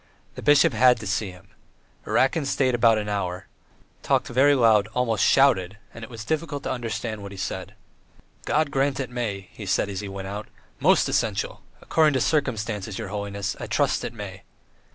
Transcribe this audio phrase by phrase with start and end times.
[0.33, 1.49] The bishop had to see him.
[2.07, 3.45] Erakin stayed about an hour,
[4.01, 7.75] talked very loud, almost shouted, and it was difficult to understand what he said.
[8.45, 10.47] "God grant it may," he said as he went away.
[10.79, 11.61] "Most essential!
[11.83, 13.55] According to circumstances, your holiness!
[13.59, 14.41] I trust it may!"